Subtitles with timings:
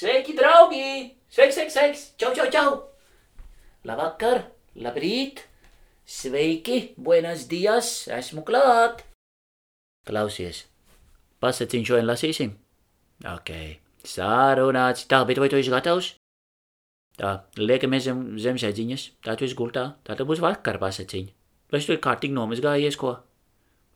[0.00, 1.12] Sveiki, draugi!
[1.28, 2.02] Sveiks, sveiks, sveiks!
[2.16, 2.68] Čau, čau, čau!
[3.84, 4.46] Labvakar,
[4.80, 5.42] labrīt!
[6.08, 8.06] Sveiki, buenas dias!
[8.08, 9.02] Esmu klāt!
[10.08, 10.62] Klausies,
[11.44, 12.54] pasaciņš šodien lasīsim?
[13.28, 13.52] Ok,
[14.08, 15.04] sārunāts.
[15.10, 16.08] Tā, bet vai tu esi gatavs?
[17.20, 21.36] Tā, liekamies zem, zem sēdziņas, tā tu esi gultā, tā tad būs vakar pasaciņa.
[21.68, 23.18] Vai tu ir kārtīgi nomazgājies, ko?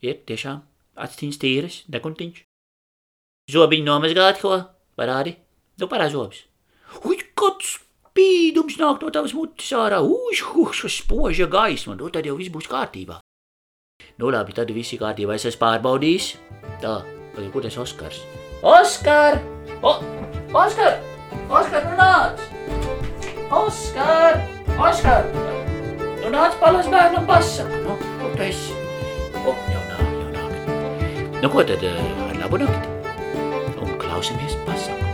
[0.05, 0.61] Ir, tiešām,
[1.00, 2.45] aciņas tīras, dekuntiņš.
[3.57, 4.61] Zobiņi nomazgāt, ko?
[5.00, 5.39] Parādi,
[5.80, 6.45] nu zobus.
[7.04, 7.79] Uj, kāds
[8.14, 12.71] spīdums nāk no tavas mutes ārā, uj, huš, spoža gaisma, nu tad jau viss būs
[12.71, 13.18] kārtībā.
[14.18, 16.35] Nu labi, tad viss ir kārtībā, es esmu pārbaudījis.
[16.82, 17.00] Tā,
[17.35, 18.21] vai kur tas Oskars?
[18.63, 19.40] Oskar!
[19.82, 19.96] O,
[20.54, 21.00] Oskar!
[21.50, 22.44] Oskar, nu nāc!
[23.50, 24.38] Oskar!
[24.79, 25.27] Oskar!
[26.22, 28.79] Nu nāc palas bērnam pasaka, nu, kur tu esi?
[29.43, 31.43] O, jau nāk, jau nāk.
[31.43, 31.99] Nu ko tad, eh,
[32.30, 32.94] ar labu nakti?
[33.83, 35.14] Un klausamies pasaku.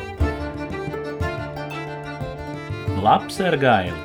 [3.00, 3.96] Labs ar gaili.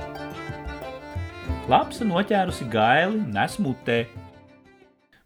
[1.68, 3.98] Labs noķērusi gaili, nes mutē.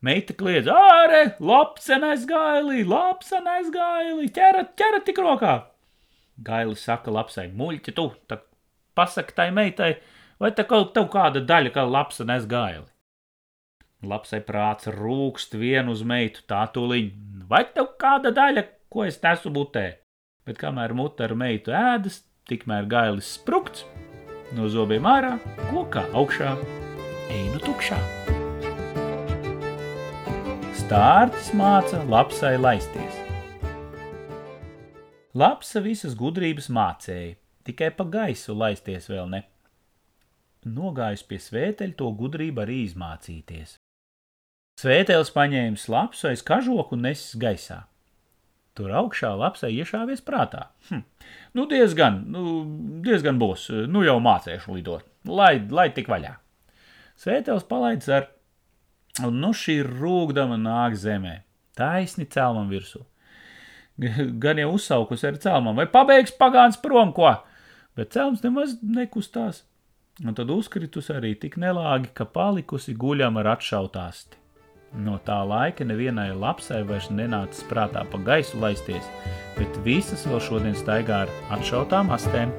[0.01, 5.51] Meita kliedz, ārē, labs nes gaili, labs nes gaili, ķerat, ķerat tik rokā.
[6.47, 8.47] Gaili saka lapsai, muļķi tu, tak
[8.97, 9.91] pasaka tai meitai,
[10.41, 12.87] vai te kaut tev kāda daļa, kā labs nes gaili.
[14.01, 17.13] Lapsai prāts rūkst vienu uz meitu, tā tuliņ,
[17.53, 19.91] vai tev kāda daļa, ko es nesu mutē?
[20.49, 23.85] Bet kamēr mute ar meitu ēdas, tikmēr gailis sprukts,
[24.57, 25.35] no zobiem ārā,
[25.69, 26.55] kokā augšā,
[27.33, 27.99] einu tukšā.
[30.79, 33.19] Stārts māca lapsai laisties.
[35.37, 37.35] Lapsa visas gudrības mācēja,
[37.67, 39.43] tikai pa gaisu laisties vēl ne.
[40.65, 43.77] Nogājus pie svēteļa to gudrību arī izmācīties.
[44.79, 47.83] Svētēlis paņēma lapsu aiz kažoku un nesis gaisā.
[48.77, 50.69] Tur augšā lapsai iešāvies prātā.
[50.89, 51.03] Hm.
[51.57, 52.43] Nu, diezgan, nu,
[53.05, 56.35] diezgan būs, nu jau mācīšu lidot, lai, lai tik vaļā.
[57.19, 58.27] Svētēlis palaidis ar,
[59.25, 61.41] un nu šī rūgdama nāk zemē,
[61.75, 63.03] taisni celmam virsū.
[64.43, 67.33] Gan jau uzsaukus ar celmam, vai pabeigs pagāns prom ko,
[67.99, 69.65] bet celms nemaz nekustās.
[70.23, 74.39] Un tad uzkritus arī tik nelāgi, ka palikusi guļam ar atšautāsti.
[74.97, 79.05] No tā laika nevienai lapsai vairs nenācis prātā pa gaisu laisties,
[79.57, 82.53] bet visas vēl šodien staigā ar atšautām astēm.